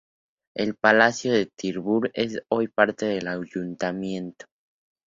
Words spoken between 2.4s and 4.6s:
hoy parte del ayuntamiento.